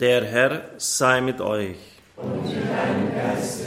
Der 0.00 0.24
Herr 0.24 0.70
sei 0.76 1.20
mit 1.20 1.40
euch. 1.40 1.76
Und 2.14 2.44
mit 2.44 2.54
deinem 2.54 3.12
Geiste. 3.12 3.64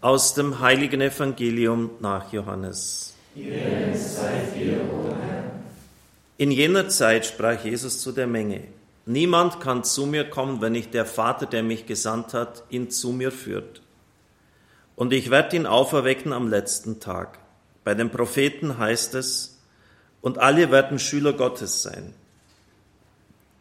Aus 0.00 0.32
dem 0.32 0.60
heiligen 0.60 1.02
Evangelium 1.02 1.90
nach 2.00 2.32
Johannes. 2.32 3.14
dir, 4.54 4.80
o 4.90 5.08
Herr. 5.08 5.44
In 6.38 6.52
jener 6.52 6.88
Zeit 6.88 7.26
sprach 7.26 7.62
Jesus 7.62 8.00
zu 8.00 8.12
der 8.12 8.26
Menge. 8.26 8.62
Niemand 9.04 9.60
kann 9.60 9.84
zu 9.84 10.06
mir 10.06 10.24
kommen, 10.30 10.62
wenn 10.62 10.72
nicht 10.72 10.94
der 10.94 11.04
Vater, 11.04 11.44
der 11.44 11.62
mich 11.62 11.84
gesandt 11.84 12.32
hat, 12.32 12.64
ihn 12.70 12.88
zu 12.88 13.12
mir 13.12 13.30
führt. 13.30 13.82
Und 14.96 15.12
ich 15.12 15.30
werde 15.30 15.54
ihn 15.54 15.66
auferwecken 15.66 16.32
am 16.32 16.48
letzten 16.48 16.98
Tag. 16.98 17.40
Bei 17.84 17.92
den 17.94 18.08
Propheten 18.08 18.78
heißt 18.78 19.14
es, 19.16 19.58
und 20.22 20.38
alle 20.38 20.70
werden 20.70 20.98
Schüler 20.98 21.34
Gottes 21.34 21.82
sein. 21.82 22.14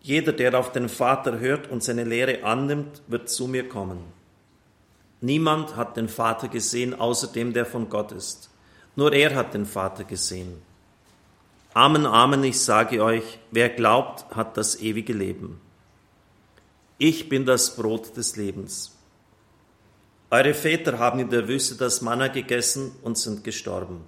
Jeder, 0.07 0.31
der 0.31 0.57
auf 0.57 0.71
den 0.71 0.87
Vater 0.87 1.37
hört 1.37 1.69
und 1.69 1.83
seine 1.83 2.05
Lehre 2.05 2.45
annimmt, 2.45 3.01
wird 3.07 3.27
zu 3.27 3.45
mir 3.45 3.67
kommen. 3.67 3.99
Niemand 5.19 5.75
hat 5.75 5.97
den 5.97 6.07
Vater 6.07 6.47
gesehen, 6.47 6.93
außer 6.93 7.27
dem, 7.27 7.51
der 7.51 7.65
von 7.65 7.89
Gott 7.89 8.13
ist. 8.13 8.49
Nur 8.95 9.11
er 9.11 9.35
hat 9.35 9.53
den 9.53 9.65
Vater 9.65 10.05
gesehen. 10.05 10.61
Amen, 11.73 12.05
Amen, 12.05 12.41
ich 12.45 12.61
sage 12.61 13.03
euch, 13.03 13.37
wer 13.51 13.67
glaubt, 13.67 14.33
hat 14.33 14.55
das 14.55 14.79
ewige 14.79 15.11
Leben. 15.11 15.59
Ich 16.97 17.27
bin 17.27 17.45
das 17.45 17.75
Brot 17.75 18.15
des 18.15 18.37
Lebens. 18.37 18.95
Eure 20.31 20.53
Väter 20.53 20.99
haben 20.99 21.19
in 21.19 21.29
der 21.29 21.49
Wüste 21.49 21.75
das 21.75 22.01
Manna 22.01 22.29
gegessen 22.29 22.93
und 23.03 23.17
sind 23.17 23.43
gestorben. 23.43 24.05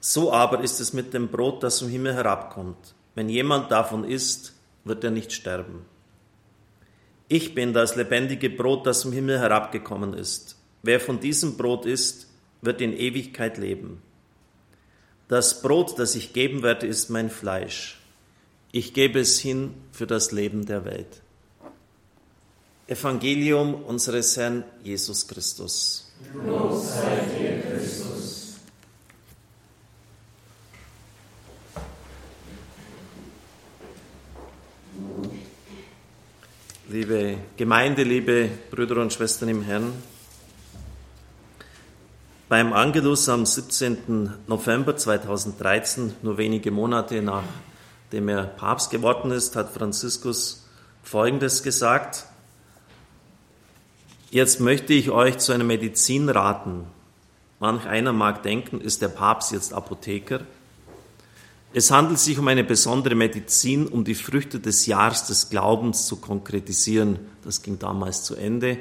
So 0.00 0.34
aber 0.34 0.60
ist 0.60 0.80
es 0.80 0.92
mit 0.92 1.14
dem 1.14 1.28
Brot, 1.28 1.62
das 1.62 1.78
vom 1.78 1.88
Himmel 1.88 2.12
herabkommt. 2.12 2.94
Wenn 3.14 3.30
jemand 3.30 3.70
davon 3.70 4.04
isst, 4.04 4.52
wird 4.88 5.04
er 5.04 5.10
nicht 5.10 5.32
sterben. 5.32 5.84
Ich 7.28 7.54
bin 7.54 7.72
das 7.72 7.94
lebendige 7.94 8.48
Brot, 8.48 8.86
das 8.86 9.02
vom 9.02 9.12
Himmel 9.12 9.38
herabgekommen 9.38 10.14
ist. 10.14 10.56
Wer 10.82 10.98
von 10.98 11.20
diesem 11.20 11.56
Brot 11.56 11.84
isst, 11.84 12.28
wird 12.62 12.80
in 12.80 12.96
Ewigkeit 12.96 13.58
leben. 13.58 14.02
Das 15.28 15.60
Brot, 15.60 15.98
das 15.98 16.14
ich 16.14 16.32
geben 16.32 16.62
werde, 16.62 16.86
ist 16.86 17.10
mein 17.10 17.28
Fleisch. 17.28 18.00
Ich 18.72 18.94
gebe 18.94 19.20
es 19.20 19.38
hin 19.38 19.74
für 19.92 20.06
das 20.06 20.32
Leben 20.32 20.64
der 20.64 20.84
Welt. 20.84 21.22
Evangelium 22.86 23.74
unseres 23.74 24.36
Herrn 24.38 24.64
Jesus 24.82 25.28
Christus. 25.28 26.10
Los 26.46 26.94
sei 26.94 27.20
dir, 27.38 27.57
liebe 37.08 37.38
Gemeinde, 37.56 38.02
liebe 38.02 38.50
Brüder 38.70 39.00
und 39.00 39.14
Schwestern 39.14 39.48
im 39.48 39.62
Herrn. 39.62 39.94
Beim 42.50 42.74
Angelus 42.74 43.30
am 43.30 43.46
17. 43.46 44.30
November 44.46 44.94
2013, 44.94 46.12
nur 46.20 46.36
wenige 46.36 46.70
Monate 46.70 47.22
nachdem 47.22 48.28
er 48.28 48.44
Papst 48.44 48.90
geworden 48.90 49.30
ist, 49.30 49.56
hat 49.56 49.72
Franziskus 49.72 50.68
Folgendes 51.02 51.62
gesagt. 51.62 52.26
Jetzt 54.30 54.60
möchte 54.60 54.92
ich 54.92 55.10
euch 55.10 55.38
zu 55.38 55.52
einer 55.52 55.64
Medizin 55.64 56.28
raten. 56.28 56.84
Manch 57.58 57.86
einer 57.86 58.12
mag 58.12 58.42
denken, 58.42 58.82
ist 58.82 59.00
der 59.00 59.08
Papst 59.08 59.52
jetzt 59.52 59.72
Apotheker? 59.72 60.40
Es 61.74 61.90
handelt 61.90 62.18
sich 62.18 62.38
um 62.38 62.48
eine 62.48 62.64
besondere 62.64 63.14
Medizin, 63.14 63.86
um 63.86 64.04
die 64.04 64.14
Früchte 64.14 64.58
des 64.58 64.86
Jahres 64.86 65.26
des 65.26 65.50
Glaubens 65.50 66.06
zu 66.06 66.16
konkretisieren. 66.16 67.18
Das 67.44 67.62
ging 67.62 67.78
damals 67.78 68.24
zu 68.24 68.36
Ende. 68.36 68.78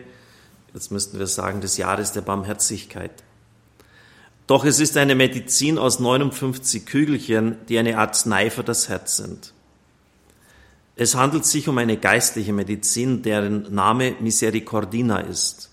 Jetzt 0.74 0.92
müssten 0.92 1.20
wir 1.20 1.28
sagen, 1.28 1.60
des 1.60 1.78
Jahres 1.78 2.14
der 2.14 2.22
Barmherzigkeit. 2.22 3.12
Doch 4.48 4.64
es 4.64 4.80
ist 4.80 4.96
eine 4.96 5.16
Medizin 5.16 5.78
aus 5.78 6.00
59 6.00 6.86
Kügelchen, 6.86 7.58
die 7.68 7.78
eine 7.78 7.98
Arznei 7.98 8.50
für 8.50 8.64
das 8.64 8.88
Herz 8.88 9.18
sind. 9.18 9.54
Es 10.96 11.16
handelt 11.16 11.46
sich 11.46 11.68
um 11.68 11.78
eine 11.78 11.98
geistliche 11.98 12.54
Medizin, 12.54 13.22
deren 13.22 13.74
Name 13.74 14.16
Misericordina 14.22 15.20
ist. 15.20 15.70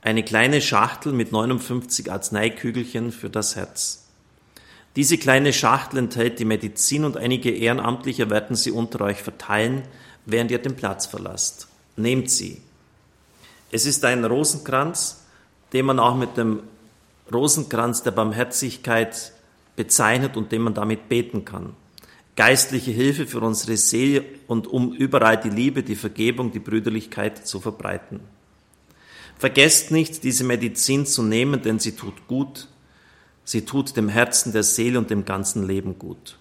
Eine 0.00 0.22
kleine 0.22 0.62
Schachtel 0.62 1.12
mit 1.12 1.30
59 1.30 2.10
Arzneikügelchen 2.10 3.12
für 3.12 3.28
das 3.28 3.56
Herz. 3.56 4.03
Diese 4.96 5.18
kleine 5.18 5.52
Schachtel 5.52 5.98
enthält 5.98 6.38
die 6.38 6.44
Medizin 6.44 7.04
und 7.04 7.16
einige 7.16 7.50
Ehrenamtliche 7.50 8.30
werden 8.30 8.54
sie 8.54 8.70
unter 8.70 9.00
euch 9.00 9.22
verteilen, 9.22 9.82
während 10.24 10.52
ihr 10.52 10.60
den 10.60 10.76
Platz 10.76 11.06
verlasst. 11.06 11.66
Nehmt 11.96 12.30
sie. 12.30 12.60
Es 13.72 13.86
ist 13.86 14.04
ein 14.04 14.24
Rosenkranz, 14.24 15.24
den 15.72 15.86
man 15.86 15.98
auch 15.98 16.16
mit 16.16 16.36
dem 16.36 16.60
Rosenkranz 17.32 18.04
der 18.04 18.12
Barmherzigkeit 18.12 19.32
bezeichnet 19.74 20.36
und 20.36 20.52
den 20.52 20.62
man 20.62 20.74
damit 20.74 21.08
beten 21.08 21.44
kann. 21.44 21.74
Geistliche 22.36 22.92
Hilfe 22.92 23.26
für 23.26 23.40
unsere 23.40 23.76
Seele 23.76 24.24
und 24.46 24.68
um 24.68 24.92
überall 24.92 25.36
die 25.36 25.50
Liebe, 25.50 25.82
die 25.82 25.96
Vergebung, 25.96 26.52
die 26.52 26.60
Brüderlichkeit 26.60 27.46
zu 27.46 27.60
verbreiten. 27.60 28.20
Vergesst 29.38 29.90
nicht, 29.90 30.22
diese 30.22 30.44
Medizin 30.44 31.06
zu 31.06 31.22
nehmen, 31.22 31.62
denn 31.62 31.80
sie 31.80 31.96
tut 31.96 32.28
gut 32.28 32.68
Sie 33.44 33.64
tut 33.64 33.96
dem 33.96 34.08
Herzen, 34.08 34.52
der 34.52 34.62
Seele 34.62 34.98
und 34.98 35.10
dem 35.10 35.24
ganzen 35.24 35.66
Leben 35.66 35.98
gut. 35.98 36.38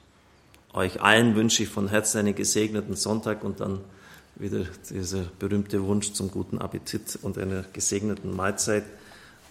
Euch 0.74 1.02
allen 1.02 1.36
wünsche 1.36 1.64
ich 1.64 1.70
von 1.70 1.90
Herzen 1.90 2.20
einen 2.20 2.36
gesegneten 2.36 2.96
Sonntag 2.96 3.44
und 3.44 3.60
dann 3.60 3.82
wieder 4.36 4.66
dieser 4.90 5.24
berühmte 5.38 5.84
Wunsch 5.84 6.14
zum 6.14 6.32
guten 6.32 6.58
Appetit 6.58 7.20
und 7.22 7.38
einer 7.38 7.64
gesegneten 7.74 8.36
Mahlzeit. 8.36 8.84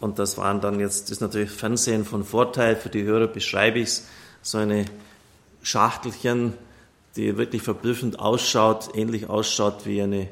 Und 0.01 0.19
das 0.19 0.37
waren 0.37 0.61
dann 0.61 0.81
jetzt, 0.81 1.05
das 1.05 1.11
ist 1.13 1.21
natürlich 1.21 1.51
Fernsehen 1.51 2.05
von 2.05 2.25
Vorteil. 2.25 2.75
Für 2.75 2.89
die 2.89 3.05
Hörer 3.05 3.29
beschreibe 3.29 3.79
ich 3.79 3.89
es, 3.89 4.07
so 4.43 4.59
eine 4.59 4.87
Schachtelchen, 5.63 6.55
die 7.15 7.37
wirklich 7.37 7.63
verblüffend 7.63 8.19
ausschaut, 8.19 8.91
ähnlich 8.97 9.29
ausschaut 9.29 9.87
wie 9.87 10.03
eine 10.03 10.29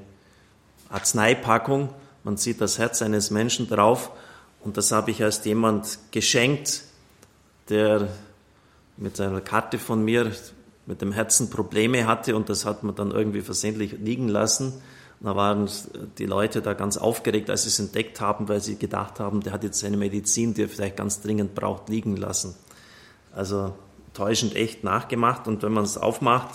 Arzneipackung. 0.89 1.91
Man 2.25 2.37
sieht 2.37 2.61
das 2.61 2.79
Herz 2.79 3.03
eines 3.03 3.31
Menschen 3.31 3.69
drauf. 3.69 4.11
Und 4.63 4.77
das 4.77 4.91
habe 4.91 5.13
ich 5.13 5.23
als 5.23 5.45
jemand 5.45 5.99
geschenkt, 6.11 6.83
der 7.71 8.09
mit 8.97 9.17
seiner 9.17 9.41
Karte 9.41 9.79
von 9.79 10.05
mir 10.05 10.31
mit 10.87 11.01
dem 11.01 11.13
Herzen 11.13 11.51
Probleme 11.51 12.07
hatte 12.07 12.37
und 12.37 12.49
das 12.49 12.65
hat 12.65 12.83
man 12.83 12.95
dann 12.95 13.13
irgendwie 13.13 13.41
versehentlich 13.41 13.93
liegen 13.93 14.29
lassen. 14.29 14.75
Da 15.21 15.37
waren 15.37 15.69
die 16.19 16.27
Leute 16.27 16.63
da 16.63 16.73
ganz 16.73 16.97
aufgeregt, 16.97 17.51
als 17.51 17.63
sie 17.63 17.69
es 17.69 17.79
entdeckt 17.79 18.21
haben, 18.21 18.49
weil 18.49 18.61
sie 18.61 18.77
gedacht 18.77 19.21
haben, 19.21 19.43
der 19.43 19.53
hat 19.53 19.63
jetzt 19.63 19.81
seine 19.81 19.97
Medizin, 19.97 20.55
die 20.55 20.63
er 20.63 20.69
vielleicht 20.69 20.97
ganz 20.97 21.21
dringend 21.21 21.55
braucht, 21.55 21.89
liegen 21.89 22.17
lassen. 22.17 22.55
Also 23.33 23.75
täuschend 24.15 24.57
echt 24.57 24.83
nachgemacht 24.83 25.47
und 25.47 25.63
wenn 25.63 25.73
man 25.73 25.85
es 25.85 25.99
aufmacht, 25.99 26.49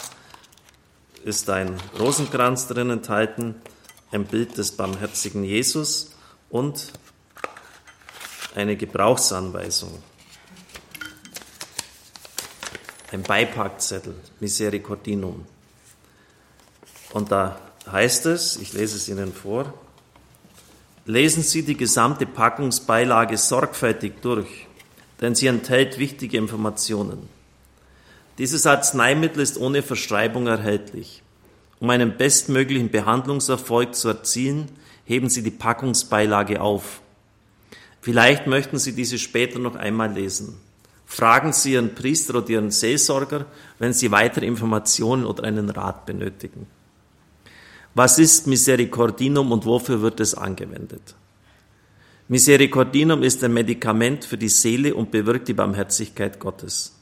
ist 1.24 1.50
ein 1.50 1.76
Rosenkranz 2.00 2.68
drin 2.68 2.90
enthalten, 2.90 3.56
ein 4.12 4.26
Bild 4.26 4.58
des 4.58 4.72
barmherzigen 4.72 5.44
Jesus 5.44 6.12
und 6.50 6.92
eine 8.56 8.76
Gebrauchsanweisung 8.76 9.92
ein 13.16 13.24
Beipackzettel, 13.24 14.14
Misericordinum. 14.40 15.46
Und 17.14 17.31
da 17.31 17.59
heißt 17.92 18.26
es, 18.28 18.58
ich 18.58 18.74
lese 18.74 18.98
es 18.98 19.08
Ihnen 19.09 19.34
vor, 19.34 19.74
lesen 21.06 21.42
Sie 21.42 21.64
die 21.64 21.78
gesamte 21.78 22.26
Packungsbeilage 22.26 23.38
sorgfältig 23.38 24.22
durch, 24.22 24.68
denn 25.22 25.34
sie 25.34 25.48
enthält 25.48 25.98
wichtige 25.98 26.38
Informationen. 26.38 27.30
Dieses 28.38 28.68
Arzneimittel 28.68 29.42
ist 29.42 29.58
ohne 29.58 29.82
Verschreibung 29.82 30.47
erhältlich. 30.47 31.24
Um 31.80 31.90
einen 31.90 32.18
bestmöglichen 32.18 32.90
Behandlungserfolg 32.90 33.96
zu 33.96 34.09
erzielen, 34.09 34.70
heben 35.06 35.29
Sie 35.29 35.41
die 35.41 35.52
Packungsbeilage 35.52 36.59
auf. 36.59 37.02
Vielleicht 38.02 38.46
möchten 38.47 38.78
Sie 38.78 38.94
diese 38.94 39.18
später 39.18 39.59
noch 39.59 39.76
einmal 39.76 40.11
lesen. 40.11 40.58
Fragen 41.16 41.53
Sie 41.53 41.72
Ihren 41.72 41.96
Priester 41.96 42.35
oder 42.35 42.50
Ihren 42.50 42.72
Seelsorger, 42.72 43.46
wenn 43.79 43.94
Sie 43.94 44.12
weitere 44.12 44.46
Informationen 44.46 45.26
oder 45.26 45.46
einen 45.46 45.70
Rat 45.70 46.06
benötigen. 46.06 46.67
Was 47.94 48.20
ist 48.20 48.47
Misericordinum 48.47 49.53
und 49.53 49.66
wofür 49.66 50.02
wird 50.02 50.20
es 50.20 50.35
angewendet? 50.35 51.16
Misericordinum 52.28 53.23
ist 53.23 53.41
ein 53.46 53.53
Medikament 53.53 54.26
für 54.26 54.38
die 54.38 54.50
Seele 54.50 54.94
und 54.94 55.12
bewirkt 55.12 55.47
die 55.47 55.53
Barmherzigkeit 55.53 56.38
Gottes. 56.38 57.00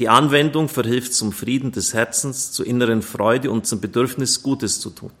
Die 0.00 0.08
Anwendung 0.08 0.68
verhilft 0.68 1.14
zum 1.14 1.30
Frieden 1.30 1.70
des 1.70 1.94
Herzens, 1.94 2.50
zur 2.50 2.66
inneren 2.66 3.00
Freude 3.00 3.52
und 3.52 3.64
zum 3.64 3.80
Bedürfnis, 3.80 4.42
Gutes 4.42 4.80
zu 4.80 4.90
tun. 4.90 5.12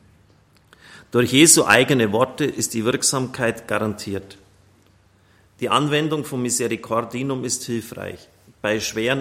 Durch 1.12 1.32
Jesu 1.32 1.64
eigene 1.64 2.10
Worte 2.10 2.44
ist 2.44 2.74
die 2.74 2.84
Wirksamkeit 2.84 3.68
garantiert. 3.68 4.36
Die 5.60 5.68
Anwendung 5.68 6.24
von 6.24 6.42
Misericordinum 6.42 7.44
ist 7.44 7.62
hilfreich 7.62 8.31
bei 8.62 8.80
schweren 8.80 9.20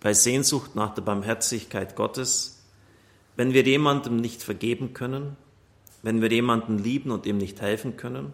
bei 0.00 0.12
Sehnsucht 0.12 0.76
nach 0.76 0.94
der 0.94 1.02
Barmherzigkeit 1.02 1.96
Gottes, 1.96 2.62
wenn 3.34 3.54
wir 3.54 3.62
jemandem 3.62 4.16
nicht 4.16 4.42
vergeben 4.42 4.92
können, 4.92 5.36
wenn 6.02 6.20
wir 6.20 6.30
jemanden 6.30 6.78
lieben 6.78 7.10
und 7.10 7.26
ihm 7.26 7.38
nicht 7.38 7.60
helfen 7.60 7.96
können, 7.96 8.32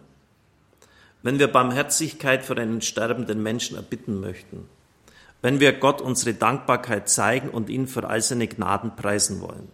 wenn 1.23 1.39
wir 1.39 1.47
Barmherzigkeit 1.47 2.43
für 2.43 2.57
einen 2.57 2.81
sterbenden 2.81 3.41
Menschen 3.41 3.77
erbitten 3.77 4.19
möchten, 4.19 4.67
wenn 5.41 5.59
wir 5.59 5.73
Gott 5.73 6.01
unsere 6.01 6.33
Dankbarkeit 6.33 7.09
zeigen 7.09 7.49
und 7.49 7.69
ihn 7.69 7.87
für 7.87 8.07
all 8.07 8.21
seine 8.21 8.47
Gnaden 8.47 8.95
preisen 8.95 9.41
wollen. 9.41 9.69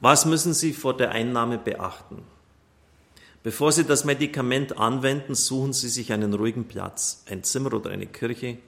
Was 0.00 0.26
müssen 0.26 0.52
Sie 0.52 0.72
vor 0.72 0.96
der 0.96 1.12
Einnahme 1.12 1.58
beachten? 1.58 2.22
Bevor 3.46 3.70
Sie 3.70 3.84
das 3.84 4.04
Medikament 4.04 4.76
anwenden, 4.76 5.36
suchen 5.36 5.72
Sie 5.72 5.88
sich 5.88 6.12
einen 6.12 6.34
ruhigen 6.34 6.64
Platz, 6.64 7.22
ein 7.30 7.44
Zimmer 7.44 7.74
oder 7.74 7.90
eine 7.90 8.08
Kirche, 8.08 8.58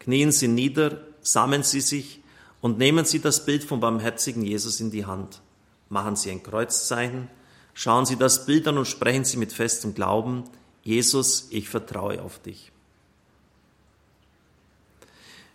knien 0.00 0.32
Sie 0.32 0.48
nieder, 0.48 1.00
sammeln 1.22 1.62
Sie 1.62 1.80
sich 1.80 2.20
und 2.60 2.76
nehmen 2.76 3.06
Sie 3.06 3.20
das 3.20 3.46
Bild 3.46 3.64
vom 3.64 3.80
barmherzigen 3.80 4.42
Jesus 4.42 4.80
in 4.80 4.90
die 4.90 5.06
Hand. 5.06 5.40
Machen 5.88 6.14
Sie 6.14 6.30
ein 6.30 6.42
Kreuzzeichen, 6.42 7.30
schauen 7.72 8.04
Sie 8.04 8.16
das 8.16 8.44
Bild 8.44 8.68
an 8.68 8.76
und 8.76 8.84
sprechen 8.84 9.24
Sie 9.24 9.38
mit 9.38 9.54
festem 9.54 9.94
Glauben, 9.94 10.44
Jesus, 10.82 11.48
ich 11.48 11.70
vertraue 11.70 12.20
auf 12.20 12.38
dich. 12.38 12.70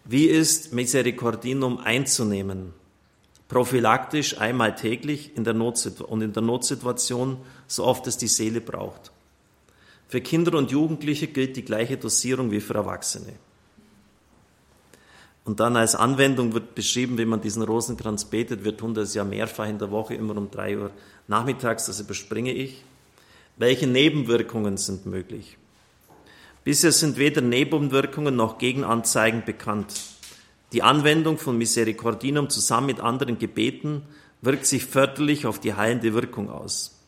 Wie 0.03 0.25
ist 0.25 0.73
Misericordinum 0.73 1.77
einzunehmen? 1.77 2.73
Prophylaktisch 3.47 4.39
einmal 4.39 4.75
täglich 4.75 5.35
in 5.35 5.43
der 5.43 5.55
und 5.55 6.21
in 6.21 6.33
der 6.33 6.43
Notsituation, 6.43 7.37
so 7.67 7.83
oft 7.83 8.07
es 8.07 8.17
die 8.17 8.27
Seele 8.27 8.61
braucht. 8.61 9.11
Für 10.07 10.21
Kinder 10.21 10.57
und 10.57 10.71
Jugendliche 10.71 11.27
gilt 11.27 11.55
die 11.55 11.65
gleiche 11.65 11.97
Dosierung 11.97 12.51
wie 12.51 12.61
für 12.61 12.75
Erwachsene. 12.75 13.33
Und 15.45 15.59
dann 15.59 15.75
als 15.75 15.95
Anwendung 15.95 16.53
wird 16.53 16.73
beschrieben, 16.75 17.17
wie 17.17 17.25
man 17.25 17.41
diesen 17.41 17.63
Rosenkranz 17.63 18.25
betet. 18.25 18.63
Wir 18.63 18.77
tun 18.77 18.93
das 18.93 19.13
ja 19.13 19.23
mehrfach 19.23 19.67
in 19.67 19.77
der 19.77 19.91
Woche, 19.91 20.13
immer 20.13 20.37
um 20.37 20.49
drei 20.49 20.77
Uhr 20.77 20.91
nachmittags, 21.27 21.87
das 21.87 21.99
überspringe 21.99 22.53
ich. 22.53 22.83
Welche 23.57 23.87
Nebenwirkungen 23.87 24.77
sind 24.77 25.05
möglich? 25.05 25.57
Bisher 26.63 26.93
sind 26.93 27.17
weder 27.17 27.41
Nebenwirkungen 27.41 28.35
noch 28.35 28.57
Gegenanzeigen 28.57 29.43
bekannt. 29.45 29.93
Die 30.73 30.81
Anwendung 30.81 31.37
von 31.37 31.55
Misericordinum 31.57 32.49
zusammen 32.49 32.87
mit 32.87 32.99
anderen 32.99 33.37
Gebeten 33.37 34.01
wirkt 34.41 34.65
sich 34.65 34.85
förderlich 34.85 35.45
auf 35.45 35.59
die 35.59 35.75
heilende 35.75 36.15
Wirkung 36.15 36.49
aus. 36.49 36.99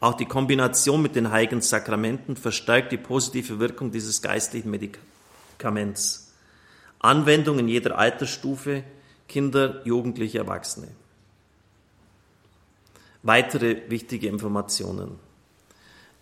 Auch 0.00 0.14
die 0.14 0.26
Kombination 0.26 1.00
mit 1.00 1.14
den 1.14 1.30
heiligen 1.30 1.62
Sakramenten 1.62 2.36
verstärkt 2.36 2.90
die 2.90 2.98
positive 2.98 3.60
Wirkung 3.60 3.92
dieses 3.92 4.20
geistlichen 4.22 4.70
Medikaments. 4.70 6.32
Anwendung 6.98 7.60
in 7.60 7.68
jeder 7.68 7.96
Altersstufe, 7.96 8.82
Kinder, 9.28 9.82
Jugendliche, 9.86 10.38
Erwachsene. 10.38 10.88
Weitere 13.22 13.88
wichtige 13.88 14.28
Informationen. 14.28 15.18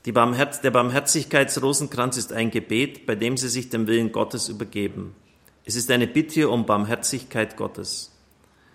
Barmherz 0.06 0.60
der 0.60 0.70
Barmherzigkeitsrosenkranz 0.70 2.18
ist 2.18 2.32
ein 2.32 2.50
Gebet, 2.50 3.06
bei 3.06 3.14
dem 3.14 3.38
Sie 3.38 3.48
sich 3.48 3.70
dem 3.70 3.86
Willen 3.86 4.12
Gottes 4.12 4.50
übergeben. 4.50 5.14
Es 5.66 5.76
ist 5.76 5.90
eine 5.90 6.06
Bitte 6.06 6.50
um 6.50 6.66
Barmherzigkeit 6.66 7.56
Gottes. 7.56 8.12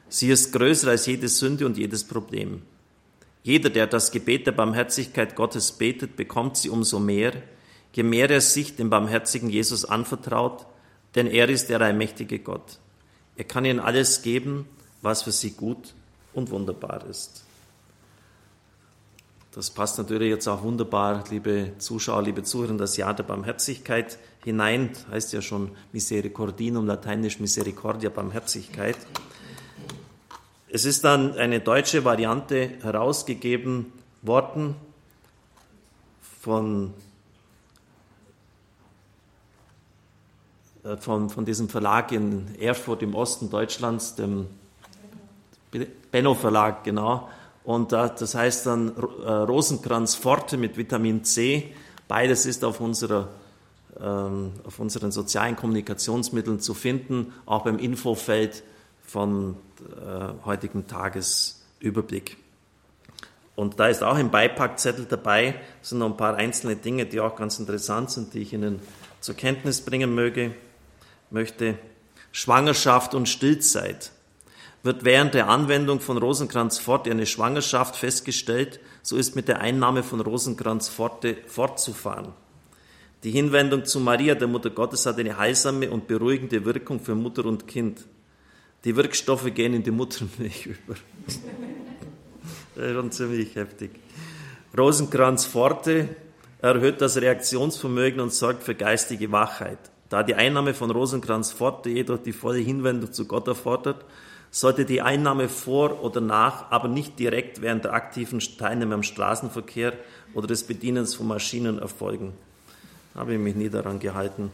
Sie 0.07 0.29
ist 0.29 0.51
größer 0.53 0.89
als 0.89 1.05
jede 1.05 1.27
Sünde 1.27 1.67
und 1.67 1.77
jedes 1.77 2.03
Problem. 2.03 2.63
Jeder, 3.43 3.69
der 3.69 3.85
das 3.85 4.11
Gebet 4.11 4.47
der 4.47 4.53
Barmherzigkeit 4.53 5.35
Gottes 5.35 5.71
betet, 5.71 6.15
bekommt 6.15 6.57
sie 6.57 6.69
umso 6.69 6.99
mehr, 6.99 7.33
je 7.93 8.01
mehr 8.01 8.29
er 8.29 8.41
sich 8.41 8.75
dem 8.75 8.89
barmherzigen 8.89 9.49
Jesus 9.49 9.85
anvertraut, 9.85 10.65
denn 11.13 11.27
er 11.27 11.47
ist 11.49 11.69
der 11.69 11.79
allmächtige 11.81 12.39
Gott. 12.39 12.79
Er 13.37 13.43
kann 13.43 13.65
ihnen 13.65 13.79
alles 13.79 14.23
geben, 14.23 14.65
was 15.03 15.23
für 15.23 15.31
sie 15.31 15.51
gut 15.51 15.93
und 16.33 16.49
wunderbar 16.49 17.05
ist. 17.07 17.45
Das 19.51 19.71
passt 19.71 19.97
natürlich 19.97 20.29
jetzt 20.29 20.47
auch 20.47 20.61
wunderbar, 20.61 21.23
liebe 21.31 21.71
Zuschauer, 21.79 22.21
liebe 22.21 22.43
Zuhörer, 22.43 22.69
in 22.69 22.77
das 22.77 22.97
Jahr 22.97 23.15
der 23.15 23.23
Barmherzigkeit 23.23 24.19
hinein. 24.43 24.91
Heißt 25.09 25.33
ja 25.33 25.41
schon 25.41 25.71
Misericordinum, 25.91 26.85
lateinisch 26.85 27.39
Misericordia, 27.39 28.11
Barmherzigkeit. 28.11 28.95
Es 30.67 30.85
ist 30.85 31.03
dann 31.03 31.33
eine 31.33 31.61
deutsche 31.61 32.05
Variante 32.05 32.77
herausgegeben 32.83 33.91
worden 34.21 34.75
von, 36.41 36.93
äh, 40.83 40.95
von, 40.97 41.31
von 41.31 41.45
diesem 41.45 41.69
Verlag 41.69 42.11
in 42.11 42.53
Erfurt 42.59 43.01
im 43.01 43.15
Osten 43.15 43.49
Deutschlands, 43.49 44.13
dem 44.13 44.45
Benno 46.11 46.35
Verlag, 46.35 46.83
genau. 46.83 47.29
Und 47.69 47.91
das 47.91 48.33
heißt 48.33 48.65
dann 48.65 48.95
äh, 48.95 49.29
Rosenkranz 49.29 50.15
Forte 50.15 50.57
mit 50.57 50.75
Vitamin 50.75 51.23
C. 51.23 51.71
Beides 52.07 52.47
ist 52.47 52.65
auf, 52.65 52.81
unserer, 52.81 53.27
ähm, 54.01 54.53
auf 54.63 54.79
unseren 54.79 55.11
sozialen 55.11 55.55
Kommunikationsmitteln 55.55 56.59
zu 56.61 56.73
finden, 56.73 57.31
auch 57.45 57.65
beim 57.65 57.77
Infofeld 57.77 58.63
von 59.03 59.55
äh, 59.81 60.45
heutigen 60.45 60.87
Tagesüberblick. 60.87 62.37
Und 63.55 63.79
da 63.79 63.87
ist 63.87 64.01
auch 64.01 64.15
ein 64.15 64.31
Beipackzettel 64.31 65.05
dabei. 65.05 65.53
Sind 65.83 65.99
noch 65.99 66.07
ein 66.07 66.17
paar 66.17 66.37
einzelne 66.37 66.75
Dinge, 66.75 67.05
die 67.05 67.19
auch 67.19 67.35
ganz 67.35 67.59
interessant 67.59 68.09
sind, 68.09 68.33
die 68.33 68.39
ich 68.39 68.53
Ihnen 68.53 68.79
zur 69.19 69.35
Kenntnis 69.35 69.81
bringen 69.81 70.15
möge, 70.15 70.55
möchte. 71.29 71.77
Schwangerschaft 72.31 73.13
und 73.13 73.29
Stillzeit 73.29 74.11
wird 74.83 75.03
während 75.03 75.33
der 75.33 75.49
Anwendung 75.49 75.99
von 75.99 76.17
Rosenkranz 76.17 76.79
Forte 76.79 77.11
eine 77.11 77.25
Schwangerschaft 77.25 77.95
festgestellt, 77.95 78.79
so 79.01 79.17
ist 79.17 79.35
mit 79.35 79.47
der 79.47 79.59
Einnahme 79.61 80.03
von 80.03 80.21
Rosenkranz 80.21 80.89
Forte 80.89 81.37
fortzufahren. 81.47 82.33
Die 83.23 83.31
Hinwendung 83.31 83.83
zu 83.83 83.99
Maria, 83.99 84.35
der 84.35 84.47
Mutter 84.47 84.69
Gottes, 84.69 85.05
hat 85.05 85.19
eine 85.19 85.37
heilsame 85.37 85.91
und 85.91 86.07
beruhigende 86.07 86.63
Wirkung 86.63 87.01
für 87.01 87.15
Mutter 87.15 87.45
und 87.45 87.67
Kind. 87.67 88.05
Die 88.85 88.95
Wirkstoffe 88.95 89.53
gehen 89.53 89.73
in 89.73 89.83
die 89.83 89.91
Muttermilch 89.91 90.65
über. 90.67 90.95
das 92.75 92.85
ist 92.85 92.93
schon 92.93 93.11
ziemlich 93.11 93.55
heftig. 93.55 93.91
Rosenkranz 94.77 95.45
Forte 95.45 96.07
erhöht 96.61 97.01
das 97.01 97.17
Reaktionsvermögen 97.17 98.21
und 98.21 98.33
sorgt 98.33 98.63
für 98.63 98.75
geistige 98.75 99.31
Wachheit. 99.33 99.79
Da 100.07 100.23
die 100.23 100.35
Einnahme 100.35 100.73
von 100.73 100.89
Rosenkranz 100.89 101.51
Forte 101.51 101.89
jedoch 101.89 102.19
die 102.19 102.31
volle 102.31 102.59
Hinwendung 102.59 103.11
zu 103.11 103.25
Gott 103.25 103.47
erfordert, 103.49 104.05
sollte 104.51 104.85
die 104.85 105.01
Einnahme 105.01 105.47
vor 105.49 106.03
oder 106.03 106.21
nach, 106.21 106.71
aber 106.71 106.87
nicht 106.87 107.19
direkt 107.19 107.61
während 107.61 107.83
der 107.83 107.93
aktiven 107.93 108.39
Teilnahme 108.39 108.95
am 108.95 109.03
Straßenverkehr 109.03 109.93
oder 110.33 110.47
des 110.47 110.63
Bedienens 110.63 111.15
von 111.15 111.27
Maschinen 111.27 111.79
erfolgen. 111.79 112.33
Habe 113.15 113.33
ich 113.33 113.39
mich 113.39 113.55
nie 113.55 113.69
daran 113.69 113.99
gehalten. 113.99 114.51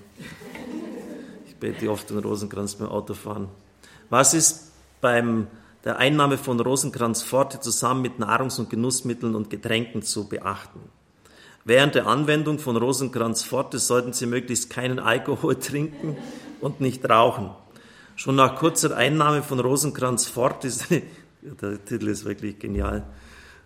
Ich 1.48 1.56
bete 1.56 1.90
oft 1.90 2.10
den 2.10 2.20
Rosenkranz 2.20 2.76
beim 2.76 2.90
Autofahren. 2.90 3.48
Was 4.10 4.34
ist 4.34 4.72
beim 5.02 5.48
der 5.84 5.98
Einnahme 5.98 6.38
von 6.38 6.60
Rosenkranz 6.60 7.22
Forte 7.22 7.60
zusammen 7.60 8.02
mit 8.02 8.20
Nahrungs- 8.20 8.60
und 8.60 8.70
Genussmitteln 8.70 9.36
und 9.36 9.50
Getränken 9.50 10.02
zu 10.02 10.28
beachten? 10.28 10.80
Während 11.64 11.96
der 11.96 12.08
Anwendung 12.08 12.60
von 12.60 12.78
Rosenkranz 12.78 13.44
Forte 13.44 13.80
sollten 13.80 14.14
Sie 14.14 14.26
möglichst 14.26 14.70
keinen 14.70 15.00
Alkohol 15.00 15.56
trinken 15.60 16.18
und 16.62 16.82
nicht 16.82 17.10
rauchen. 17.10 17.50
Schon 18.16 18.36
nach 18.36 18.56
kurzer 18.56 18.96
Einnahme 18.96 19.44
von 19.44 19.60
Rosenkranz 19.60 20.28
fort 20.28 20.64
ist, 20.64 20.88
der 21.42 21.84
Titel 21.84 22.08
ist 22.08 22.24
wirklich 22.24 22.60
genial, 22.60 23.06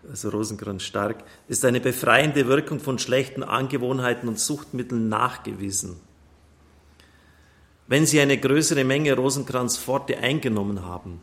also 0.10 0.29
Rosenkranz 0.29 0.84
stark, 0.84 1.24
ist 1.48 1.63
eine 1.65 1.79
befreiende 1.79 2.48
Wirkung 2.48 2.79
von 2.79 2.98
schlechten 2.98 3.44
Angewohnheiten 3.44 4.27
und 4.27 4.39
Suchtmitteln 4.39 5.08
nachgewiesen. 5.08 5.98
Wenn 7.88 8.06
Sie 8.06 8.20
eine 8.20 8.38
größere 8.38 8.84
Menge 8.84 9.15
Rosenkranzforte 9.15 10.18
eingenommen 10.18 10.84
haben, 10.84 11.22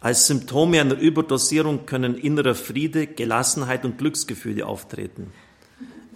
als 0.00 0.28
Symptome 0.28 0.80
einer 0.80 0.96
Überdosierung 0.96 1.86
können 1.86 2.16
innerer 2.16 2.54
Friede, 2.54 3.08
Gelassenheit 3.08 3.84
und 3.84 3.98
Glücksgefühle 3.98 4.64
auftreten. 4.64 5.32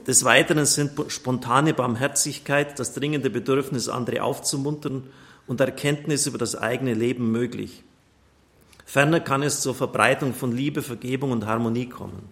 Des 0.06 0.24
Weiteren 0.24 0.66
sind 0.66 0.92
spontane 1.08 1.74
Barmherzigkeit, 1.74 2.78
das 2.78 2.94
dringende 2.94 3.30
Bedürfnis, 3.30 3.88
andere 3.88 4.22
aufzumuntern 4.22 5.08
und 5.46 5.60
Erkenntnis 5.60 6.26
über 6.26 6.38
das 6.38 6.56
eigene 6.56 6.94
Leben 6.94 7.30
möglich. 7.30 7.82
Ferner 8.84 9.20
kann 9.20 9.42
es 9.42 9.60
zur 9.60 9.74
Verbreitung 9.74 10.34
von 10.34 10.52
Liebe, 10.52 10.82
Vergebung 10.82 11.30
und 11.30 11.46
Harmonie 11.46 11.88
kommen. 11.88 12.28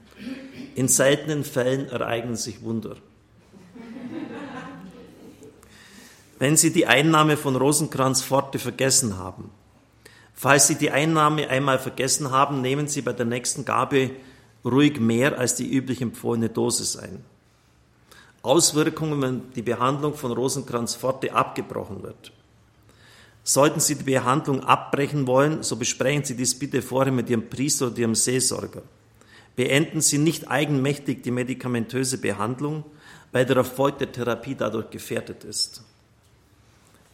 In 0.74 0.88
seltenen 0.88 1.44
Fällen 1.44 1.88
ereignen 1.88 2.36
sich 2.36 2.62
Wunder. 2.62 2.96
Wenn 6.38 6.56
Sie 6.56 6.72
die 6.72 6.86
Einnahme 6.86 7.36
von 7.36 7.56
Rosenkranzforte 7.56 8.58
vergessen 8.58 9.18
haben, 9.18 9.50
falls 10.34 10.68
Sie 10.68 10.74
die 10.74 10.90
Einnahme 10.90 11.48
einmal 11.48 11.78
vergessen 11.78 12.30
haben, 12.30 12.62
nehmen 12.62 12.88
Sie 12.88 13.02
bei 13.02 13.12
der 13.12 13.26
nächsten 13.26 13.64
Gabe 13.64 14.10
ruhig 14.64 15.00
mehr 15.00 15.38
als 15.38 15.54
die 15.54 15.70
üblich 15.70 16.00
empfohlene 16.00 16.48
Dosis 16.48 16.96
ein. 16.96 17.24
Auswirkungen, 18.42 19.20
wenn 19.20 19.52
die 19.52 19.62
Behandlung 19.62 20.14
von 20.14 20.32
Rosenkranzforte 20.32 21.34
abgebrochen 21.34 22.02
wird. 22.02 22.32
Sollten 23.42 23.80
Sie 23.80 23.94
die 23.94 24.04
Behandlung 24.04 24.62
abbrechen 24.64 25.26
wollen, 25.26 25.62
so 25.62 25.76
besprechen 25.76 26.24
Sie 26.24 26.36
dies 26.36 26.58
bitte 26.58 26.82
vorher 26.82 27.12
mit 27.12 27.30
Ihrem 27.30 27.48
Priester 27.48 27.86
oder 27.86 27.98
Ihrem 27.98 28.14
Seelsorger. 28.14 28.82
Beenden 29.56 30.00
Sie 30.00 30.18
nicht 30.18 30.50
eigenmächtig 30.50 31.22
die 31.22 31.30
medikamentöse 31.30 32.18
Behandlung, 32.18 32.84
weil 33.32 33.46
der 33.46 33.56
Erfolg 33.56 33.98
der 33.98 34.12
Therapie 34.12 34.54
dadurch 34.54 34.90
gefährdet 34.90 35.44
ist. 35.44 35.82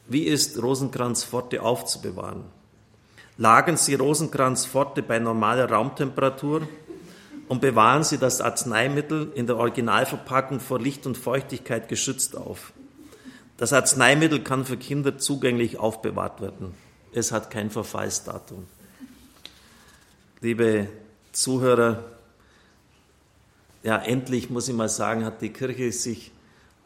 Wie 0.09 0.25
ist 0.25 0.63
Rosenkranzforte 0.63 1.63
aufzubewahren? 1.63 2.45
Lagern 3.39 3.77
Sie 3.77 3.95
Rosenkranzforte 3.95 5.03
bei 5.03 5.19
normaler 5.19 5.71
Raumtemperatur 5.71 6.67
und 7.49 7.61
bewahren 7.61 8.03
Sie 8.03 8.19
das 8.19 8.41
Arzneimittel 8.41 9.33
in 9.35 9.47
der 9.47 9.57
Originalverpackung 9.57 10.61
vor 10.61 10.81
Licht 10.81 11.07
und 11.07 11.17
Feuchtigkeit 11.17 11.89
geschützt 11.89 12.37
auf. 12.37 12.73
Das 13.57 13.73
Arzneimittel 13.73 14.43
kann 14.43 14.65
für 14.65 14.77
Kinder 14.77 15.19
zugänglich 15.19 15.79
aufbewahrt 15.79 16.41
werden. 16.41 16.75
Es 17.13 17.33
hat 17.33 17.51
kein 17.51 17.71
Verfallsdatum. 17.71 18.67
Liebe 20.43 20.89
Zuhörer, 21.33 22.05
ja, 23.83 23.97
endlich 23.97 24.51
muss 24.51 24.69
ich 24.69 24.75
mal 24.75 24.89
sagen, 24.89 25.25
hat 25.25 25.41
die 25.41 25.53
Kirche 25.53 25.91
sich 25.93 26.33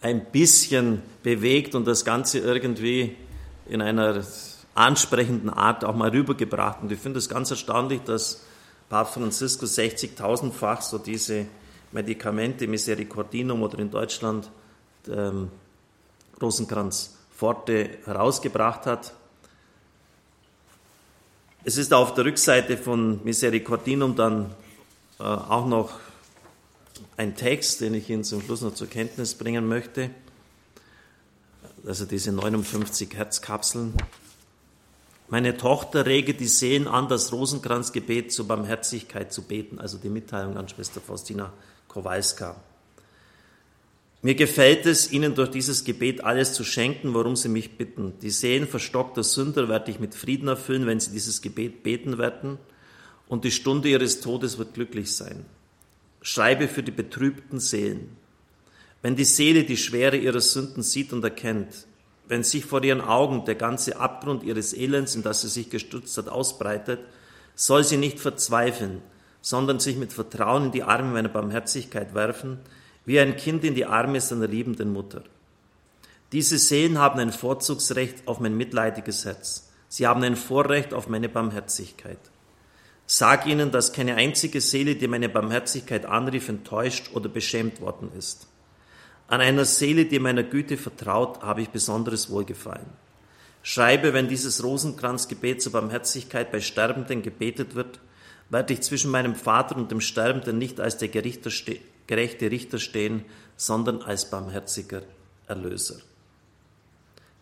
ein 0.00 0.24
bisschen 0.30 1.02
bewegt 1.22 1.74
und 1.74 1.86
das 1.86 2.04
Ganze 2.04 2.38
irgendwie 2.38 3.16
in 3.68 3.82
einer 3.82 4.24
ansprechenden 4.74 5.50
Art 5.50 5.84
auch 5.84 5.94
mal 5.94 6.10
rübergebracht. 6.10 6.82
Und 6.82 6.92
ich 6.92 6.98
finde 6.98 7.18
es 7.18 7.28
ganz 7.28 7.50
erstaunlich, 7.50 8.02
dass 8.02 8.44
Papst 8.88 9.14
Franziskus 9.14 9.76
60.000-fach 9.76 10.82
so 10.82 10.98
diese 10.98 11.46
Medikamente, 11.92 12.66
Misericordinum 12.66 13.62
oder 13.62 13.78
in 13.78 13.90
Deutschland 13.90 14.50
ähm, 15.08 15.50
Rosenkranz 16.40 17.16
Forte 17.34 17.98
herausgebracht 18.04 18.86
hat. 18.86 19.14
Es 21.64 21.76
ist 21.76 21.92
auf 21.92 22.14
der 22.14 22.24
Rückseite 22.24 22.76
von 22.76 23.22
Misericordinum 23.24 24.16
dann 24.16 24.54
äh, 25.18 25.22
auch 25.22 25.66
noch 25.66 26.00
ein 27.16 27.36
Text, 27.36 27.80
den 27.80 27.94
ich 27.94 28.08
Ihnen 28.08 28.24
zum 28.24 28.42
Schluss 28.42 28.62
noch 28.62 28.74
zur 28.74 28.88
Kenntnis 28.88 29.34
bringen 29.34 29.68
möchte. 29.68 30.10
Also 31.86 32.04
diese 32.04 32.32
59 32.32 33.14
Herzkapseln. 33.14 33.94
Meine 35.28 35.56
Tochter 35.56 36.06
rege 36.06 36.34
die 36.34 36.48
Seen 36.48 36.88
an, 36.88 37.08
das 37.08 37.32
Rosenkranzgebet 37.32 38.32
zur 38.32 38.48
Barmherzigkeit 38.48 39.32
zu 39.32 39.42
beten, 39.42 39.78
also 39.78 39.96
die 39.96 40.08
Mitteilung 40.08 40.56
an 40.56 40.68
Schwester 40.68 41.00
Faustina 41.00 41.52
Kowalska. 41.88 42.56
Mir 44.22 44.34
gefällt 44.34 44.84
es, 44.84 45.10
Ihnen 45.12 45.34
durch 45.34 45.50
dieses 45.50 45.84
Gebet 45.84 46.24
alles 46.24 46.52
zu 46.52 46.62
schenken, 46.62 47.14
worum 47.14 47.36
Sie 47.36 47.48
mich 47.48 47.78
bitten. 47.78 48.12
Die 48.20 48.30
Seelen 48.30 48.68
verstockter 48.68 49.22
Sünder 49.22 49.68
werde 49.68 49.90
ich 49.90 49.98
mit 49.98 50.14
Frieden 50.14 50.48
erfüllen, 50.48 50.86
wenn 50.86 51.00
Sie 51.00 51.10
dieses 51.10 51.40
Gebet 51.40 51.82
beten 51.82 52.18
werden, 52.18 52.58
und 53.28 53.44
die 53.44 53.52
Stunde 53.52 53.88
Ihres 53.88 54.20
Todes 54.20 54.58
wird 54.58 54.74
glücklich 54.74 55.14
sein. 55.14 55.46
Schreibe 56.20 56.68
für 56.68 56.82
die 56.82 56.90
betrübten 56.90 57.60
Seelen. 57.60 58.16
Wenn 59.02 59.16
die 59.16 59.24
Seele 59.24 59.64
die 59.64 59.78
Schwere 59.78 60.16
ihrer 60.16 60.42
Sünden 60.42 60.82
sieht 60.82 61.12
und 61.12 61.24
erkennt, 61.24 61.86
wenn 62.28 62.44
sich 62.44 62.64
vor 62.64 62.84
ihren 62.84 63.00
Augen 63.00 63.44
der 63.46 63.54
ganze 63.54 63.98
Abgrund 63.98 64.42
ihres 64.42 64.74
Elends, 64.74 65.14
in 65.14 65.22
das 65.22 65.40
sie 65.40 65.48
sich 65.48 65.70
gestützt 65.70 66.16
hat, 66.18 66.28
ausbreitet, 66.28 67.00
soll 67.54 67.82
sie 67.82 67.96
nicht 67.96 68.20
verzweifeln, 68.20 69.00
sondern 69.40 69.80
sich 69.80 69.96
mit 69.96 70.12
Vertrauen 70.12 70.66
in 70.66 70.72
die 70.72 70.82
Arme 70.82 71.12
meiner 71.12 71.30
Barmherzigkeit 71.30 72.14
werfen, 72.14 72.58
wie 73.04 73.20
ein 73.20 73.36
Kind 73.36 73.64
in 73.64 73.74
die 73.74 73.86
Arme 73.86 74.20
seiner 74.20 74.46
liebenden 74.46 74.92
Mutter. 74.92 75.22
Diese 76.32 76.58
Seelen 76.58 76.98
haben 76.98 77.18
ein 77.18 77.32
Vorzugsrecht 77.32 78.26
auf 78.26 78.40
mein 78.40 78.56
mitleidiges 78.56 79.24
Herz. 79.24 79.70
Sie 79.88 80.06
haben 80.06 80.22
ein 80.22 80.36
Vorrecht 80.36 80.94
auf 80.94 81.08
meine 81.08 81.28
Barmherzigkeit. 81.28 82.18
Sag 83.06 83.46
ihnen, 83.46 83.72
dass 83.72 83.92
keine 83.92 84.14
einzige 84.14 84.60
Seele, 84.60 84.94
die 84.94 85.08
meine 85.08 85.28
Barmherzigkeit 85.28 86.06
anrief, 86.06 86.48
enttäuscht 86.48 87.10
oder 87.12 87.28
beschämt 87.28 87.80
worden 87.80 88.12
ist. 88.16 88.46
An 89.26 89.40
einer 89.40 89.64
Seele, 89.64 90.04
die 90.04 90.20
meiner 90.20 90.44
Güte 90.44 90.76
vertraut, 90.76 91.42
habe 91.42 91.62
ich 91.62 91.70
besonderes 91.70 92.30
Wohlgefallen. 92.30 92.86
Schreibe, 93.62 94.12
wenn 94.14 94.28
dieses 94.28 94.62
Rosenkranzgebet 94.62 95.60
zur 95.60 95.72
Barmherzigkeit 95.72 96.52
bei 96.52 96.60
Sterbenden 96.60 97.22
gebetet 97.22 97.74
wird, 97.74 97.98
werde 98.48 98.74
ich 98.74 98.82
zwischen 98.82 99.10
meinem 99.10 99.34
Vater 99.34 99.76
und 99.76 99.90
dem 99.90 100.00
Sterbenden 100.00 100.58
nicht 100.58 100.80
als 100.80 100.96
der 100.96 101.08
gerechte 102.10 102.50
Richter 102.50 102.80
stehen, 102.80 103.24
sondern 103.56 104.02
als 104.02 104.28
barmherziger 104.28 105.02
Erlöser. 105.46 106.00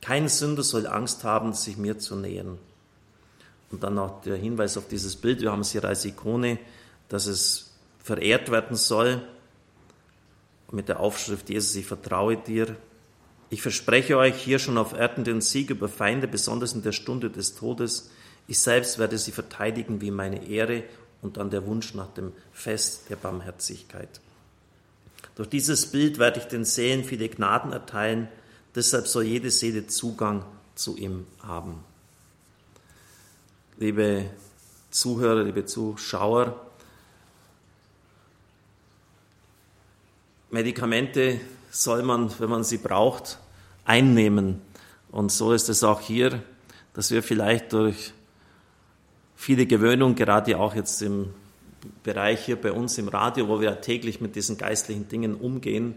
Kein 0.03 0.29
Sünder 0.29 0.63
soll 0.63 0.87
Angst 0.87 1.25
haben, 1.25 1.55
sich 1.55 1.79
mir 1.79 1.99
zu 1.99 2.17
nähern. 2.17 2.59
Und 3.71 3.83
dann 3.83 3.95
noch 3.95 4.21
der 4.21 4.37
Hinweis 4.37 4.77
auf 4.77 4.87
dieses 4.87 5.17
Bild, 5.17 5.41
wir 5.41 5.53
haben 5.53 5.63
es 5.63 5.73
hier 5.73 5.87
als 5.87 6.05
Ikone, 6.05 6.59
dass 7.09 7.25
es 7.25 7.73
verehrt 7.99 8.51
werden 8.51 8.77
soll 8.77 9.23
mit 10.71 10.91
der 10.91 11.01
Aufschrift 11.01 11.49
Jesus, 11.49 11.75
ich 11.77 11.87
vertraue 11.87 12.37
dir. 12.37 12.77
Ich 13.49 13.63
verspreche 13.63 14.19
euch 14.19 14.37
hier 14.37 14.59
schon 14.59 14.77
auf 14.77 14.93
Erden 14.93 15.25
den 15.25 15.41
Sieg 15.41 15.71
über 15.71 15.89
Feinde, 15.89 16.29
besonders 16.29 16.75
in 16.75 16.83
der 16.83 16.93
Stunde 16.93 17.31
des 17.31 17.55
Todes. 17.55 18.11
Ich 18.47 18.59
selbst 18.59 18.99
werde 18.99 19.17
sie 19.17 19.33
verteidigen 19.33 20.03
wie 20.03 20.11
meine 20.11 20.47
Ehre 20.47 20.85
und 21.23 21.39
dann 21.39 21.49
der 21.49 21.65
Wunsch 21.65 21.95
nach 21.95 22.13
dem 22.13 22.33
Fest 22.53 23.09
der 23.09 23.17
Barmherzigkeit. 23.17 24.21
Durch 25.38 25.49
dieses 25.49 25.87
Bild 25.87 26.18
werde 26.18 26.40
ich 26.40 26.45
den 26.45 26.66
Seelen 26.66 27.02
viele 27.02 27.30
Gnaden 27.30 27.73
erteilen, 27.73 28.28
deshalb 28.75 29.07
soll 29.07 29.25
jede 29.25 29.50
Seele 29.50 29.87
Zugang 29.87 30.45
zu 30.75 30.99
ihm 30.99 31.26
haben 31.42 31.83
liebe 33.78 34.28
Zuhörer, 34.90 35.45
liebe 35.45 35.64
Zuschauer, 35.64 36.61
Medikamente 40.50 41.40
soll 41.71 42.02
man, 42.02 42.33
wenn 42.40 42.49
man 42.49 42.64
sie 42.64 42.78
braucht, 42.78 43.38
einnehmen. 43.85 44.62
Und 45.11 45.30
so 45.30 45.52
ist 45.52 45.68
es 45.68 45.85
auch 45.85 46.00
hier, 46.00 46.42
dass 46.95 47.11
wir 47.11 47.23
vielleicht 47.23 47.73
durch 47.75 48.12
viele 49.37 49.66
Gewöhnung, 49.66 50.14
gerade 50.14 50.59
auch 50.59 50.75
jetzt 50.75 51.02
im 51.02 51.35
Bereich 52.03 52.45
hier 52.45 52.61
bei 52.61 52.73
uns 52.73 52.99
im 52.99 53.09
Radio, 53.09 53.49
wo 53.49 53.61
wir 53.61 53.81
täglich 53.81 54.21
mit 54.21 54.37
diesen 54.37 54.59
geistlichen 54.59 55.09
Dingen 55.09 55.35
umgehen, 55.35 55.95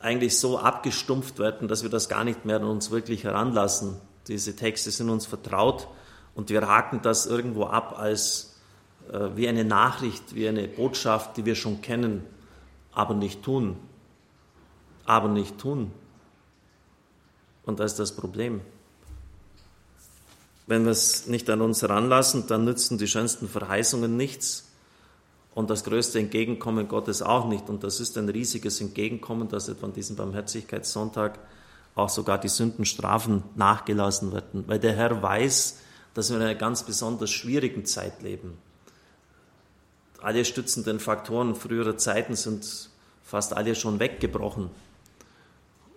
eigentlich 0.00 0.38
so 0.38 0.58
abgestumpft 0.58 1.38
werden, 1.38 1.68
dass 1.68 1.82
wir 1.82 1.90
das 1.90 2.08
gar 2.08 2.24
nicht 2.24 2.44
mehr 2.44 2.56
an 2.56 2.64
uns 2.64 2.90
wirklich 2.90 3.24
heranlassen. 3.24 3.96
Diese 4.28 4.56
Texte 4.56 4.90
sind 4.90 5.10
uns 5.10 5.26
vertraut 5.26 5.88
und 6.34 6.50
wir 6.50 6.66
haken 6.66 7.00
das 7.02 7.26
irgendwo 7.26 7.64
ab 7.64 7.98
als 7.98 8.56
äh, 9.12 9.30
wie 9.34 9.48
eine 9.48 9.64
Nachricht, 9.64 10.34
wie 10.34 10.48
eine 10.48 10.68
Botschaft, 10.68 11.36
die 11.36 11.44
wir 11.44 11.54
schon 11.54 11.80
kennen, 11.80 12.24
aber 12.92 13.14
nicht 13.14 13.42
tun. 13.42 13.76
Aber 15.04 15.28
nicht 15.28 15.58
tun. 15.58 15.92
Und 17.64 17.80
das 17.80 17.92
ist 17.92 17.98
das 17.98 18.16
Problem. 18.16 18.60
Wenn 20.66 20.84
wir 20.84 20.90
es 20.92 21.26
nicht 21.26 21.48
an 21.48 21.60
uns 21.60 21.82
heranlassen, 21.82 22.46
dann 22.48 22.64
nützen 22.64 22.98
die 22.98 23.06
schönsten 23.06 23.48
Verheißungen 23.48 24.16
nichts 24.16 24.66
und 25.54 25.70
das 25.70 25.84
größte 25.84 26.18
Entgegenkommen 26.18 26.88
Gottes 26.88 27.22
auch 27.22 27.48
nicht. 27.48 27.68
Und 27.68 27.84
das 27.84 28.00
ist 28.00 28.18
ein 28.18 28.28
riesiges 28.28 28.80
Entgegenkommen, 28.80 29.48
dass 29.48 29.68
etwa 29.68 29.86
an 29.86 29.92
diesem 29.92 30.16
Barmherzigkeitssonntag 30.16 31.38
auch 31.94 32.10
sogar 32.10 32.38
die 32.38 32.48
Sündenstrafen 32.48 33.42
nachgelassen 33.54 34.32
werden, 34.32 34.64
weil 34.66 34.78
der 34.78 34.92
Herr 34.92 35.22
weiß, 35.22 35.78
dass 36.14 36.30
wir 36.30 36.36
in 36.36 36.42
einer 36.42 36.54
ganz 36.54 36.82
besonders 36.82 37.30
schwierigen 37.30 37.86
Zeit 37.86 38.22
leben. 38.22 38.58
Alle 40.20 40.44
stützenden 40.44 41.00
Faktoren 41.00 41.54
früherer 41.54 41.96
Zeiten 41.96 42.36
sind 42.36 42.90
fast 43.22 43.56
alle 43.56 43.74
schon 43.74 43.98
weggebrochen. 43.98 44.70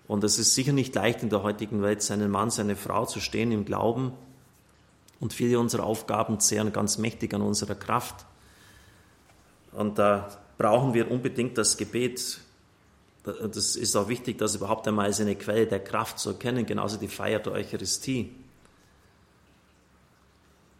Und 0.08 0.24
es 0.24 0.40
ist 0.40 0.56
sicher 0.56 0.74
nicht 0.74 0.96
leicht 0.96 1.22
in 1.22 1.30
der 1.30 1.44
heutigen 1.44 1.82
Welt, 1.82 2.02
seinen 2.02 2.32
Mann, 2.32 2.50
seine 2.50 2.76
Frau 2.76 3.06
zu 3.06 3.20
stehen 3.20 3.52
im 3.52 3.66
Glauben. 3.66 4.14
Und 5.20 5.34
viele 5.34 5.60
unserer 5.60 5.84
Aufgaben 5.84 6.40
zehren 6.40 6.72
ganz 6.72 6.98
mächtig 6.98 7.34
an 7.34 7.42
unserer 7.42 7.76
Kraft. 7.76 8.26
Und 9.72 10.00
da 10.00 10.30
brauchen 10.58 10.94
wir 10.94 11.12
unbedingt 11.12 11.58
das 11.58 11.78
Gebet. 11.78 12.40
Das 13.24 13.76
ist 13.76 13.96
auch 13.96 14.08
wichtig, 14.08 14.38
das 14.38 14.56
überhaupt 14.56 14.88
einmal 14.88 15.06
als 15.06 15.20
eine 15.20 15.36
Quelle 15.36 15.68
der 15.68 15.84
Kraft 15.84 16.20
zu 16.20 16.30
erkennen, 16.30 16.66
genauso 16.66 16.98
die 16.98 17.08
Feier 17.08 17.40
der 17.40 17.54
Eucharistie. 17.54 18.34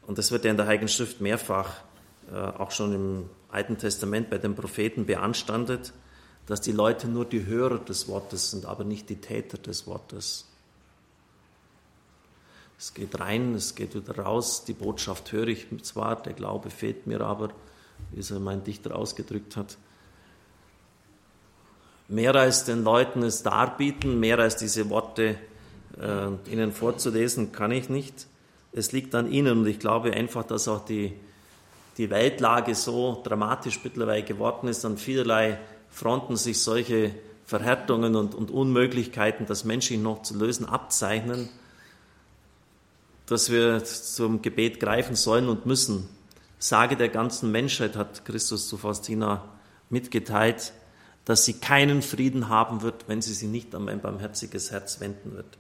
Und 0.08 0.18
das 0.18 0.32
wird 0.32 0.46
ja 0.46 0.52
in 0.52 0.58
der 0.58 0.66
Heiligen 0.66 0.88
Schrift 0.88 1.22
mehrfach, 1.22 1.82
äh, 2.32 2.36
auch 2.36 2.72
schon 2.72 2.94
im 2.94 3.30
Alten 3.52 3.78
Testament 3.78 4.30
bei 4.30 4.38
den 4.38 4.56
Propheten 4.56 5.06
beanstandet, 5.06 5.94
dass 6.46 6.62
die 6.62 6.72
Leute 6.72 7.08
nur 7.08 7.26
die 7.26 7.46
Hörer 7.46 7.78
des 7.78 8.08
Wortes 8.08 8.52
sind, 8.52 8.66
aber 8.66 8.84
nicht 8.84 9.10
die 9.10 9.22
Täter 9.22 9.60
des 9.60 9.86
Wortes. 9.86 10.49
Es 12.80 12.96
geht 12.96 13.20
rein, 13.20 13.54
es 13.54 13.76
geht 13.76 13.94
wieder 13.94 14.18
raus, 14.18 14.64
die 14.66 14.74
Botschaft 14.74 15.32
höre 15.32 15.50
ich 15.50 15.68
zwar, 15.84 16.16
der 16.24 16.34
Glaube 16.34 16.72
fehlt 16.72 17.06
mir 17.06 17.22
aber, 17.22 17.50
wie 18.12 18.22
es 18.22 18.32
mein 18.32 18.64
Dichter 18.64 18.96
ausgedrückt 18.96 19.56
hat. 19.56 19.78
Mehr 22.08 22.34
als 22.34 22.64
den 22.64 22.84
Leuten 22.84 23.22
es 23.22 23.44
darbieten, 23.44 24.20
mehr 24.20 24.40
als 24.40 24.56
diese 24.56 24.90
Worte 24.90 25.38
Äh, 26.00 26.52
Ihnen 26.52 26.72
vorzulesen 26.72 27.52
kann 27.52 27.72
ich 27.72 27.90
nicht. 27.90 28.28
Es 28.72 28.92
liegt 28.92 29.16
an 29.16 29.32
Ihnen 29.32 29.60
und 29.60 29.68
ich 29.68 29.80
glaube 29.80 30.14
einfach, 30.14 30.44
dass 30.44 30.68
auch 30.68 30.86
die, 30.86 31.14
die 31.98 32.10
Weltlage 32.10 32.76
so 32.76 33.22
dramatisch 33.24 33.80
mittlerweile 33.84 34.24
geworden 34.24 34.68
ist, 34.68 34.86
an 34.86 34.98
vielerlei 34.98 35.60
Fronten 35.90 36.38
sich 36.38 36.62
solche 36.62 37.12
Verhärtungen 37.46 38.16
und, 38.16 38.36
und 38.36 38.52
Unmöglichkeiten, 38.52 39.48
das 39.48 39.66
menschlich 39.66 40.00
noch 40.00 40.22
zu 40.22 40.38
lösen, 40.38 40.66
abzeichnen, 40.68 41.50
dass 43.30 43.52
wir 43.52 43.84
zum 43.84 44.42
Gebet 44.42 44.80
greifen 44.80 45.16
sollen 45.16 45.50
und 45.50 45.66
müssen. 45.68 46.10
Sage 46.58 46.98
der 46.98 47.10
ganzen 47.10 47.52
Menschheit, 47.52 47.96
hat 47.96 48.26
Christus 48.26 48.68
zu 48.68 48.78
Faustina 48.78 49.48
mitgeteilt, 49.90 50.74
dass 51.26 51.46
sie 51.46 51.54
keinen 51.54 52.02
Frieden 52.02 52.50
haben 52.50 52.82
wird, 52.82 53.08
wenn 53.08 53.22
sie 53.22 53.34
sich 53.34 53.48
nicht 53.48 53.76
an 53.76 53.86
mein 53.86 54.02
barmherziges 54.02 54.72
Herz 54.72 55.00
wenden 55.00 55.36
wird. 55.36 55.60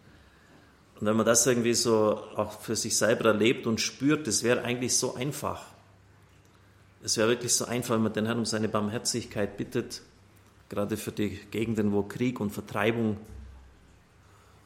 Und 1.00 1.06
wenn 1.06 1.16
man 1.16 1.28
das 1.28 1.46
irgendwie 1.46 1.76
so 1.76 2.20
auch 2.36 2.60
für 2.60 2.76
sich 2.76 2.98
selber 2.98 3.26
erlebt 3.26 3.68
und 3.68 3.80
spürt, 3.80 4.26
das 4.26 4.42
wäre 4.44 4.64
eigentlich 4.64 4.98
so 4.98 5.14
einfach. 5.14 5.64
Es 7.04 7.18
wäre 7.18 7.30
wirklich 7.30 7.54
so 7.54 7.66
einfach, 7.66 7.96
wenn 7.96 8.02
man 8.02 8.14
den 8.14 8.26
Herrn 8.26 8.40
um 8.40 8.46
seine 8.46 8.68
Barmherzigkeit 8.68 9.58
bittet, 9.58 10.02
gerade 10.70 10.98
für 10.98 11.12
die 11.12 11.40
Gegenden, 11.52 11.94
wo 11.94 12.02
Krieg 12.02 12.40
und 12.40 12.50
Vertreibung 12.50 13.18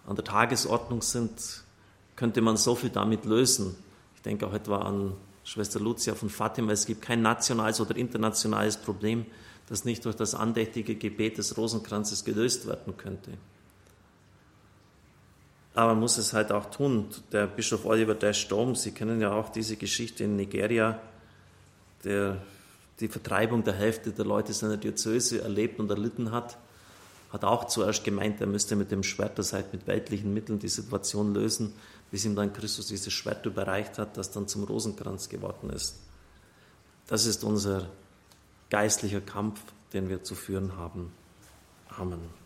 an 0.07 0.15
der 0.15 0.25
Tagesordnung 0.25 1.01
sind, 1.01 1.63
könnte 2.15 2.41
man 2.41 2.57
so 2.57 2.75
viel 2.75 2.89
damit 2.89 3.25
lösen. 3.25 3.75
Ich 4.15 4.21
denke 4.21 4.47
auch 4.47 4.53
etwa 4.53 4.79
an 4.79 5.13
Schwester 5.43 5.79
Lucia 5.79 6.15
von 6.15 6.29
Fatima. 6.29 6.71
Es 6.71 6.85
gibt 6.85 7.01
kein 7.01 7.21
nationales 7.21 7.81
oder 7.81 7.95
internationales 7.95 8.77
Problem, 8.77 9.25
das 9.67 9.85
nicht 9.85 10.05
durch 10.05 10.15
das 10.15 10.35
andächtige 10.35 10.95
Gebet 10.95 11.37
des 11.37 11.57
Rosenkranzes 11.57 12.23
gelöst 12.23 12.67
werden 12.67 12.95
könnte. 12.97 13.31
Aber 15.75 15.93
man 15.93 16.01
muss 16.01 16.17
es 16.17 16.33
halt 16.33 16.51
auch 16.51 16.69
tun. 16.69 17.07
Der 17.31 17.47
Bischof 17.47 17.85
Oliver 17.85 18.13
Dash 18.13 18.47
Dome, 18.47 18.75
Sie 18.75 18.91
kennen 18.91 19.19
ja 19.19 19.33
auch 19.33 19.49
diese 19.49 19.75
Geschichte 19.75 20.23
in 20.23 20.35
Nigeria, 20.35 20.99
der 22.03 22.41
die 22.99 23.07
Vertreibung 23.07 23.63
der 23.63 23.73
Hälfte 23.73 24.11
der 24.11 24.25
Leute 24.25 24.53
seiner 24.53 24.77
Diözese 24.77 25.41
erlebt 25.41 25.79
und 25.79 25.89
erlitten 25.89 26.31
hat, 26.31 26.57
hat 27.31 27.43
auch 27.43 27.65
zuerst 27.65 28.03
gemeint, 28.03 28.39
er 28.39 28.47
müsste 28.47 28.75
mit 28.75 28.91
dem 28.91 29.01
Schwert, 29.01 29.39
das 29.39 29.53
heißt 29.53 29.73
mit 29.73 29.87
weltlichen 29.87 30.33
Mitteln, 30.33 30.59
die 30.59 30.69
Situation 30.69 31.33
lösen, 31.33 31.73
bis 32.13 32.25
ihm 32.25 32.35
dann 32.35 32.53
Christus 32.53 32.85
dieses 32.85 33.11
Schwert 33.11 33.43
überreicht 33.47 33.97
hat, 33.97 34.17
das 34.17 34.29
dann 34.29 34.47
zum 34.47 34.65
Rosenkranz 34.65 35.29
geworden 35.29 35.71
ist. 35.71 35.95
Das 37.07 37.25
ist 37.25 37.43
unser 37.43 37.89
geistlicher 38.69 39.19
Kampf, 39.19 39.59
den 39.93 40.09
wir 40.09 40.21
zu 40.21 40.35
führen 40.35 40.77
haben. 40.77 41.11
Amen. 41.89 42.42